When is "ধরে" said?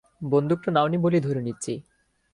1.21-1.41